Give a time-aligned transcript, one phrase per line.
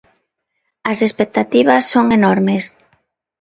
[0.91, 2.63] As expectativas son enormes.